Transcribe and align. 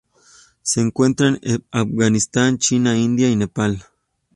Se 0.63 0.81
encuentran 0.81 1.37
en 1.43 1.63
Afganistán, 1.69 2.57
China, 2.57 2.97
India, 2.97 3.29
y 3.29 3.35
Nepal. 3.35 3.83